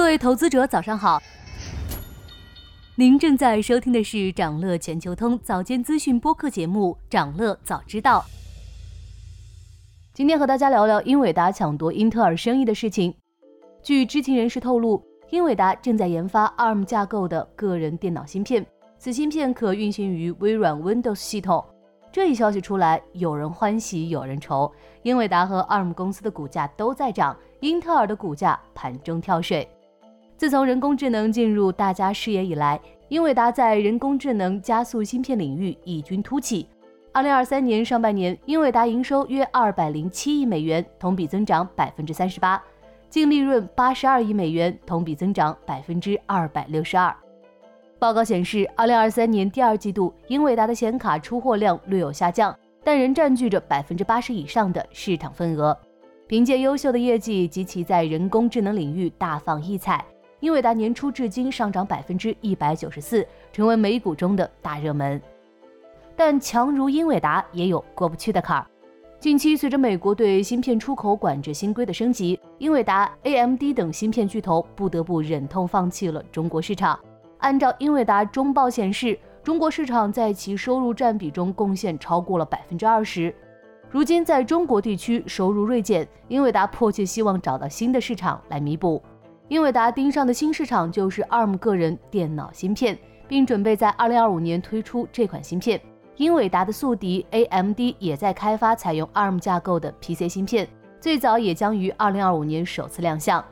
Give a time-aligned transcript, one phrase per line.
[0.00, 1.20] 各位投资者，早上好。
[2.94, 8.20] 您正在收听的是长乐全球通早间资讯播客节目《长乐早知道》。
[10.14, 13.14] 今天和大家聊聊英伟达抢夺英特尔生意的事情。
[13.82, 18.66] 据知情人士透露，英伟达正在研发 ARM 架构的个人电脑芯片，
[18.98, 21.62] 此芯片可运行于微软 Windows 系统。
[22.10, 24.72] 这一消息出来，有人欢喜有人愁。
[25.02, 29.68] 英伟达和 ARM 公司的股价都在涨，英特尔的股价盘中跳水。
[30.40, 36.66] 自从人工智能进入大家视野以来，英伟达在人工智能加速芯片领域异军突起。
[37.12, 42.58] 二零二三年上半年，英伟达营收约二百零七亿美元，同比增长百分之三十八；
[43.10, 47.14] 净利润八十二亿美元，同比增长百分之二百六十二。
[47.98, 55.78] 报告显示，二零二三年第二季度，英伟达的显卡出货量略有下降，但仍占据着百分之八十以上的市场份额。
[56.26, 60.02] 凭借优秀的业绩及其在人工智能领域大放异彩，
[60.40, 65.20] 英伟达年初至今上涨百分之一百九十四，成为美股中的大热门。
[66.16, 68.66] 但强如英伟达也有过不去的坎儿。
[69.18, 76.98] 近期，随着美国对芯片出口管制新规的升级，英伟达、AMD 等芯片巨头不得不忍痛放弃了中国市场。
[77.38, 83.34] 按照英伟达中报显示，中国市场在其收入占比中贡献超过了百分之二十。
[83.90, 89.02] 如今在中国地区收入锐减，英伟达迫切希望找到新的市场来弥补。
[89.50, 95.80] 英伟达盯上的新市场就是 ARM 个人电脑芯片，并准备在二零二五年推出这款芯片。
[96.18, 100.68] 英伟达的宿敌 AMD 也在开发采用 ARM 架构的 PC 芯片，
[101.00, 103.44] 最早也将于二零二五年首次亮相。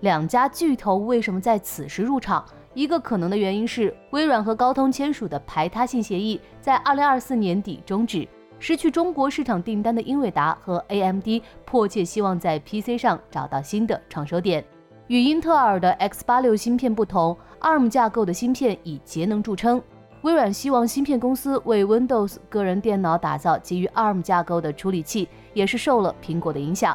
[0.00, 2.44] 两家巨头为什么在此时入场？
[2.74, 8.26] 一个可能的原因是，微软和高通签署的排他性协议在二零二四年底终止。
[8.58, 11.28] 失去中国市场订单的英伟达和 AMD
[11.64, 14.64] 迫切希望在 PC 上找到新的创收点。
[15.08, 19.80] 与英特尔的 X 八六芯片不同，ARM 架构的芯片以节能著称。
[20.20, 26.94] 微软希望芯片公司为 Windows 个人电脑打造基于 ARM 架构的处理器，也是受了苹果的影响。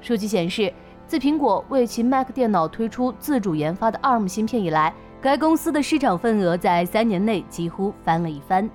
[0.00, 0.72] 数据显示，
[1.06, 8.68] 自苹果为其 Mac 电脑推出自主研发的 ARM 芯片以来，该公司的市场份额在三年内几乎翻了一番。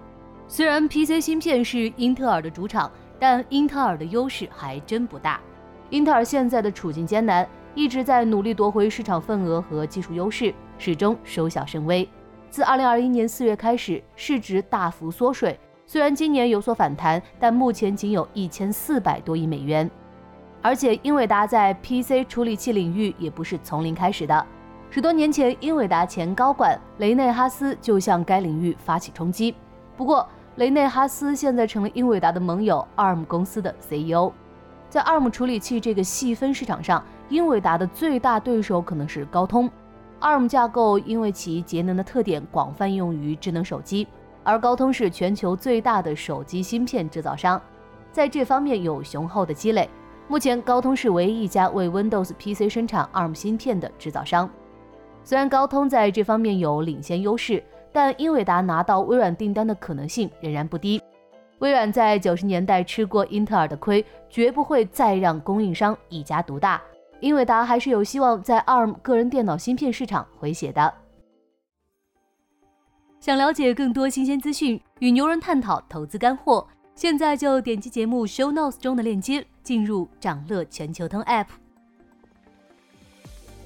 [0.47, 5.41] 虽然 PC 芯片是英特尔的主场，但英特尔的优势还真不大。
[5.89, 12.07] 英特尔现在的处境艰难，一直在努力夺回市场份额和技术优势，始终收效甚微。
[12.49, 15.57] 自2021年4月开始，市值大幅缩水。
[15.85, 19.89] 虽然今年有所反弹，但目前仅有一千四百多亿美元。
[20.61, 24.45] 而且，英伟达在 PC 处理器领域也不是从零开始的。
[24.89, 29.55] 十多年前，英伟达前高管雷内哈斯就向该领域发起冲击。
[29.95, 30.27] 不过，
[30.57, 34.31] 雷内哈斯现在成了英伟达的盟友 ARM 公司的 CEO。
[34.91, 39.71] 在 ARM 处理器这个细分市场上，英伟达的最大对手可能是高通。
[40.19, 44.05] ARM 架构因为其节能的特点，广泛用于智能手机，
[44.43, 47.59] 而高通是全球最大的手机芯片制造商，
[48.11, 49.89] 在这方面有雄厚的积累。
[50.27, 54.49] 目前，高通是唯一一家为 Windows PC 生产 ARM 芯片的制造商。
[55.23, 57.63] 虽然高通在这方面有领先优势，
[57.93, 61.01] 但英伟达拿到微软订单的可能性仍然不低。
[61.61, 66.81] 微软在九十年代吃过英特尔的亏，绝不会再让供应商一家独大。
[67.19, 70.91] 英伟达还是有希望在 ARM 个人电脑芯片市场回血的。
[73.19, 81.45] 想了解更多新鲜资讯，与牛人探讨投资干货，现在就点击节目 show notes 中的链接，进入掌乐全球通 app。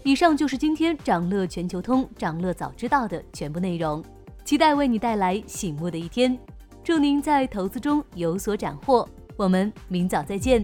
[0.03, 4.03] 以上就是今天掌乐全球通、掌乐早知道的全部内容，
[4.43, 6.37] 期待为你带来醒目的一天。
[6.85, 10.63] 祝您在投资中有所斩获，我们明早再见。